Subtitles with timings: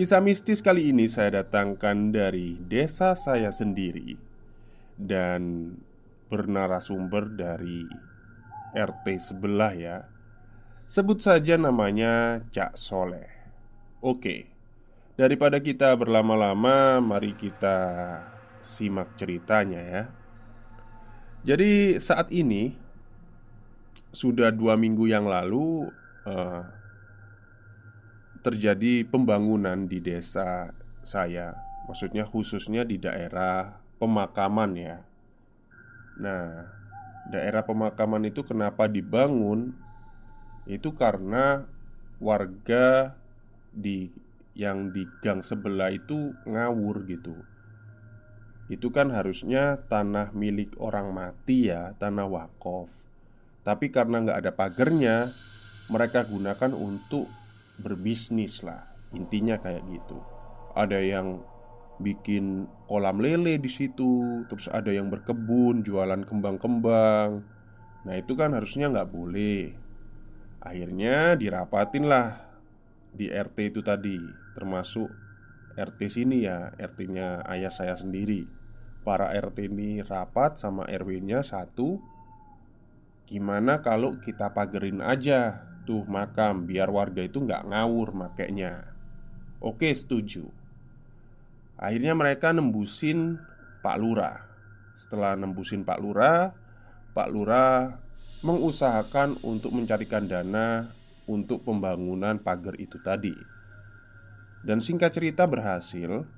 [0.00, 4.16] Kisah mistis kali ini saya datangkan dari desa saya sendiri
[4.96, 5.76] Dan
[6.32, 7.84] bernarasumber dari
[8.72, 10.08] RT sebelah ya.
[10.88, 13.28] Sebut saja namanya Cak Soleh.
[14.00, 14.48] Oke
[15.20, 17.76] Daripada kita berlama-lama Mari kita
[18.64, 20.02] simak ceritanya ya.
[21.44, 22.72] Jadi saat ini
[24.16, 25.92] Sudah dua minggu yang lalu
[26.24, 26.79] uh,
[28.40, 30.72] terjadi pembangunan di desa
[31.04, 31.56] saya,
[31.88, 34.96] maksudnya khususnya di daerah pemakaman ya.
[36.20, 36.68] Nah,
[37.28, 39.76] daerah pemakaman itu kenapa dibangun?
[40.68, 41.64] Itu karena
[42.20, 43.16] warga
[43.72, 44.12] di
[44.52, 47.36] yang di gang sebelah itu ngawur gitu.
[48.70, 52.92] Itu kan harusnya tanah milik orang mati ya, tanah wakaf.
[53.66, 55.16] Tapi karena nggak ada pagernya,
[55.90, 57.26] mereka gunakan untuk
[57.80, 58.86] berbisnis lah.
[59.16, 60.20] Intinya kayak gitu.
[60.76, 61.42] Ada yang
[62.00, 67.44] bikin kolam lele di situ Terus ada yang berkebun, jualan kembang-kembang.
[68.08, 69.76] Nah itu kan harusnya nggak boleh.
[70.60, 72.40] Akhirnya dirapatin lah
[73.12, 74.16] Di RT itu tadi
[74.56, 75.08] Termasuk
[75.76, 78.44] RT sini ya RT-nya ayah saya sendiri.
[79.00, 82.00] Para RT ini rapat sama RW-nya satu
[83.30, 88.90] Gimana kalau kita pagerin aja tuh makam biar warga itu nggak ngawur makainya.
[89.60, 90.48] Oke setuju.
[91.80, 93.40] Akhirnya mereka nembusin
[93.80, 94.44] Pak Lurah.
[94.96, 96.52] Setelah nembusin Pak Lurah
[97.16, 97.96] Pak Lurah
[98.44, 100.92] mengusahakan untuk mencarikan dana
[101.24, 103.32] Untuk pembangunan pagar itu tadi.
[104.60, 106.28] Dan singkat cerita berhasil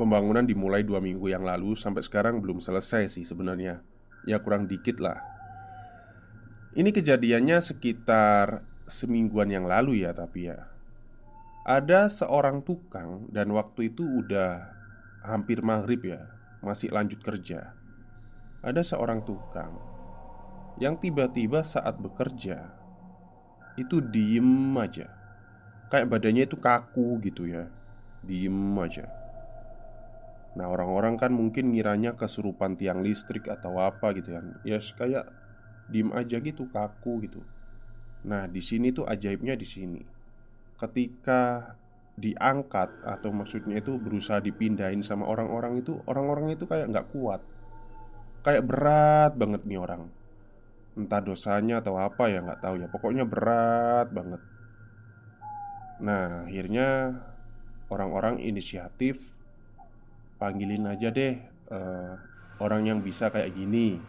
[0.00, 3.84] Pembangunan dimulai dua minggu yang lalu Sampai sekarang belum selesai sih sebenarnya.
[4.24, 5.29] Ya kurang dikit lah
[6.78, 10.70] ini kejadiannya sekitar semingguan yang lalu ya tapi ya.
[11.66, 14.72] Ada seorang tukang dan waktu itu udah
[15.20, 16.24] hampir maghrib ya
[16.64, 17.76] Masih lanjut kerja.
[18.64, 19.76] Ada seorang tukang
[20.80, 22.64] Yang tiba-tiba saat bekerja
[23.76, 25.12] Itu diem aja.
[25.92, 27.68] Kayak badannya itu kaku gitu ya
[28.20, 29.08] Diem aja.
[30.56, 34.60] Nah orang-orang kan mungkin ngiranya kesurupan tiang listrik atau apa gitu kan.
[34.60, 35.39] Ya kayak
[35.90, 37.42] diem aja gitu kaku gitu.
[38.24, 40.02] Nah di sini tuh ajaibnya di sini.
[40.78, 41.74] Ketika
[42.20, 47.40] diangkat atau maksudnya itu berusaha dipindahin sama orang-orang itu orang-orang itu kayak nggak kuat,
[48.44, 50.08] kayak berat banget nih orang.
[50.96, 52.88] Entah dosanya atau apa ya nggak tahu ya.
[52.88, 54.42] Pokoknya berat banget.
[56.00, 57.18] Nah akhirnya
[57.90, 59.20] orang-orang inisiatif
[60.40, 61.36] panggilin aja deh
[61.68, 62.16] uh,
[62.60, 64.00] orang yang bisa kayak gini.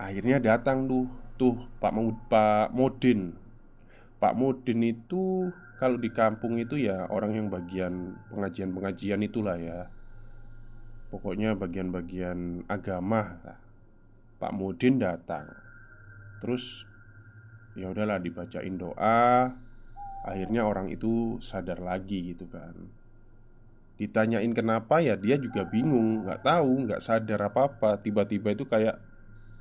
[0.00, 1.04] Akhirnya datang tuh,
[1.36, 1.92] tuh Pak
[2.32, 3.36] Pak Modin.
[4.16, 9.92] Pak Modin itu kalau di kampung itu ya orang yang bagian pengajian-pengajian itulah ya.
[11.12, 13.44] Pokoknya bagian-bagian agama.
[14.40, 15.52] Pak Modin datang.
[16.40, 16.88] Terus
[17.76, 19.52] ya udahlah dibacain doa.
[20.24, 22.72] Akhirnya orang itu sadar lagi gitu kan.
[24.00, 28.00] Ditanyain kenapa ya dia juga bingung, nggak tahu, nggak sadar apa-apa.
[28.00, 29.09] Tiba-tiba itu kayak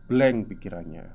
[0.09, 1.06] blank pikirannya.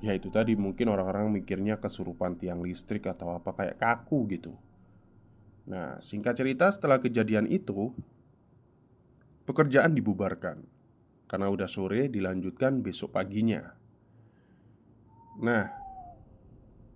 [0.00, 4.52] Ya itu tadi mungkin orang-orang mikirnya kesurupan tiang listrik atau apa kayak kaku gitu.
[5.68, 7.92] Nah singkat cerita setelah kejadian itu
[9.44, 10.64] Pekerjaan dibubarkan.
[11.28, 13.76] Karena udah sore dilanjutkan besok paginya.
[15.44, 15.68] Nah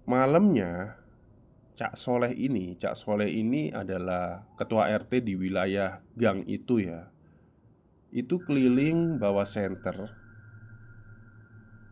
[0.09, 0.97] Malamnya
[1.77, 7.13] Cak Soleh ini Cak Soleh ini adalah ketua RT di wilayah gang itu ya.
[8.09, 10.28] Itu keliling bawa senter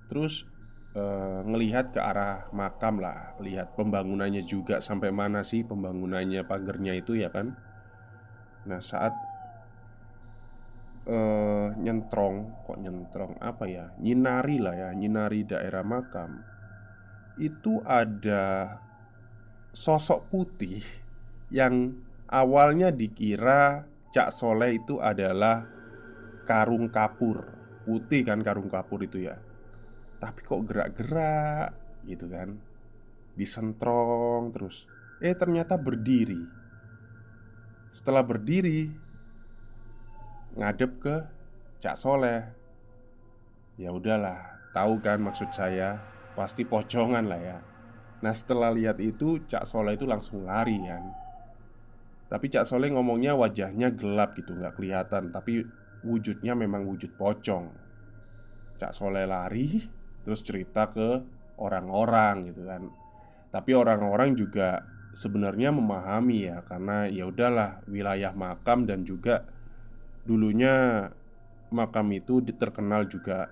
[0.07, 0.47] Terus
[0.95, 7.19] uh, ngelihat ke arah makam lah Lihat pembangunannya juga Sampai mana sih pembangunannya pagernya itu
[7.19, 7.53] ya kan?
[8.67, 9.13] Nah saat
[11.07, 13.33] uh, Nyentrong Kok nyentrong?
[13.43, 13.93] Apa ya?
[14.01, 16.43] Nyinari lah ya Nyinari daerah makam.
[17.37, 18.79] Itu ada
[19.75, 20.81] Sosok putih
[21.53, 22.01] Yang
[22.31, 25.69] awalnya dikira Cak Soleh itu adalah
[26.47, 27.43] Karung kapur.
[27.83, 29.35] Putih kan karung kapur itu ya
[30.17, 31.77] tapi kok gerak-gerak
[32.09, 32.57] gitu kan.
[33.37, 34.89] Disentrong terus.
[35.21, 36.41] Eh ternyata berdiri.
[37.93, 39.07] Setelah berdiri
[40.57, 41.17] Ngadep ke
[41.85, 42.49] Cak Soleh.
[43.77, 46.01] Ya udahlah Tahu kan maksud saya
[46.33, 47.59] Pasti pocongan lah ya.
[48.21, 51.05] Nah setelah lihat itu Cak Soleh itu langsung lari kan.
[52.29, 55.33] Tapi Cak Soleh ngomongnya wajahnya gelap gitu nggak kelihatan.
[55.33, 55.65] Tapi
[56.05, 57.73] wujudnya memang wujud pocong.
[58.77, 59.81] Cak Soleh lari
[60.27, 61.23] terus cerita ke
[61.63, 62.91] orang-orang gitu kan.
[63.55, 64.83] Tapi orang-orang juga
[65.17, 69.49] sebenarnya memahami ya karena ya udahlah wilayah makam dan juga
[70.29, 71.09] dulunya
[71.73, 73.49] makam itu terkenal juga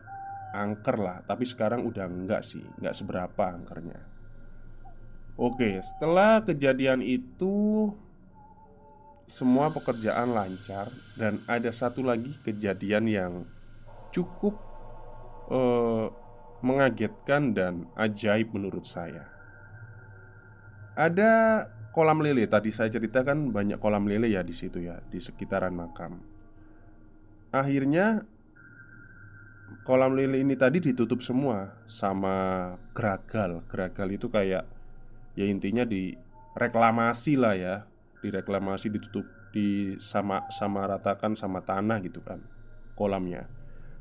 [0.52, 4.00] angker lah tapi sekarang udah enggak sih enggak seberapa angkernya
[5.40, 7.88] oke setelah kejadian itu
[9.24, 13.32] semua pekerjaan lancar dan ada satu lagi kejadian yang
[14.12, 14.60] cukup
[15.48, 16.12] uh,
[16.64, 19.28] mengagetkan dan ajaib menurut saya.
[20.96, 25.76] Ada kolam lele tadi saya ceritakan banyak kolam lele ya di situ ya di sekitaran
[25.76, 26.24] makam.
[27.52, 28.24] Akhirnya
[29.84, 33.62] kolam lele ini tadi ditutup semua sama geragal.
[33.68, 34.64] Geragal itu kayak
[35.36, 36.16] ya intinya di
[36.56, 37.74] reklamasi lah ya,
[38.24, 42.42] direklamasi ditutup di sama sama ratakan sama tanah gitu kan
[42.98, 43.46] kolamnya.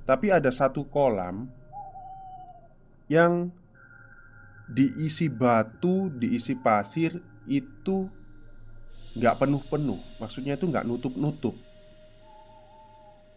[0.05, 1.49] Tapi ada satu kolam
[3.13, 3.53] yang
[4.65, 8.09] diisi batu, diisi pasir itu
[9.13, 10.01] nggak penuh-penuh.
[10.17, 11.53] Maksudnya itu nggak nutup-nutup.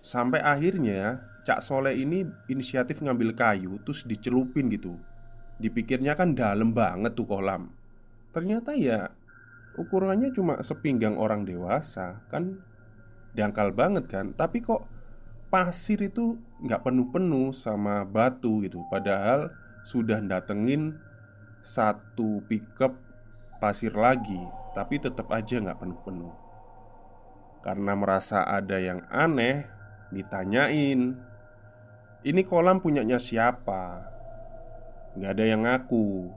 [0.00, 4.96] Sampai akhirnya Cak Soleh ini inisiatif ngambil kayu terus dicelupin gitu.
[5.60, 7.68] Dipikirnya kan dalam banget tuh kolam.
[8.32, 9.12] Ternyata ya
[9.76, 12.64] ukurannya cuma sepinggang orang dewasa kan
[13.36, 14.32] dangkal banget kan.
[14.32, 14.88] Tapi kok
[15.52, 19.54] pasir itu nggak penuh-penuh sama batu gitu Padahal
[19.86, 20.98] sudah datengin
[21.62, 22.98] satu pickup
[23.62, 24.42] pasir lagi
[24.74, 26.34] Tapi tetap aja nggak penuh-penuh.
[27.64, 29.64] Karena merasa ada yang aneh
[30.10, 31.14] Ditanyain
[32.26, 34.12] Ini kolam punyanya siapa?
[35.16, 36.28] Nggak ada yang ngaku.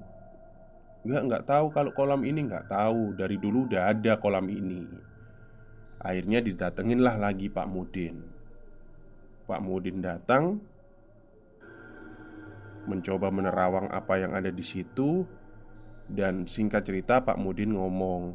[1.04, 3.18] Nggak, nggak tahu kalau kolam ini nggak tahu.
[3.18, 4.88] Dari dulu udah ada kolam ini.
[6.00, 8.24] Akhirnya didatengin lah lagi Pak Mudin.
[9.44, 10.64] Pak Mudin datang
[12.88, 15.26] Mencoba menerawang apa yang ada di situ.
[16.10, 18.34] Dan singkat cerita Pak Mudin ngomong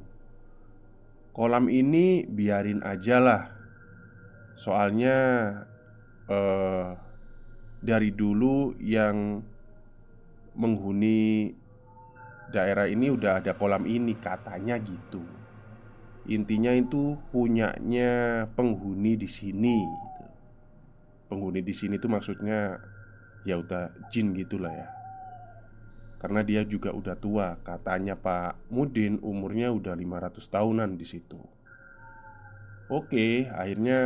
[1.35, 3.43] Kolam ini biarin aja lah.
[4.55, 5.17] Soalnya
[6.31, 6.89] eh,
[7.85, 9.43] Dari dulu yang
[10.55, 11.51] Menghuni
[12.55, 15.27] Daerah ini udah ada kolam ini Katanya gitu.
[16.31, 19.83] Intinya itu punyanya penghuni di sini
[21.35, 22.79] penghuni di sini tuh maksudnya
[23.45, 24.89] ya udah jin gitulah ya.
[26.19, 31.37] Karena dia juga udah tua, katanya Pak Mudin umurnya udah 500 tahunan di situ.
[32.89, 34.01] Oke, akhirnya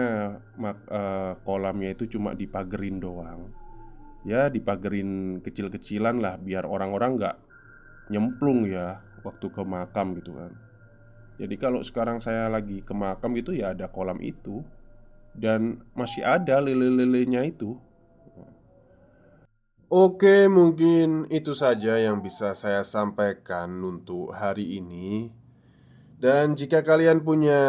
[0.59, 3.55] mak, uh, kolamnya itu cuma dipagerin doang.
[4.27, 7.37] Ya, dipagerin kecil-kecilan lah biar orang-orang nggak
[8.11, 10.51] nyemplung ya waktu ke makam gitu kan.
[11.39, 14.67] Jadi kalau sekarang saya lagi ke makam itu ya ada kolam itu
[15.39, 17.79] Dan masih ada lele-lelenya itu
[19.89, 25.33] Oke, mungkin itu saja yang bisa saya sampaikan untuk hari ini.
[26.21, 27.63] Dan jika kalian punya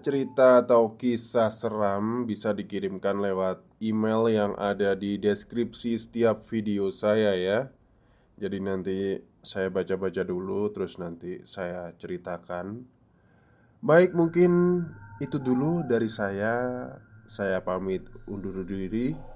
[0.00, 7.36] cerita atau kisah seram, bisa dikirimkan lewat email yang ada di deskripsi setiap video saya,
[7.36, 7.68] ya.
[8.40, 12.88] Jadi, nanti saya baca-baca dulu, terus nanti saya ceritakan.
[13.84, 14.80] Baik, mungkin
[15.20, 16.88] itu dulu dari saya.
[17.28, 19.35] Saya pamit undur diri.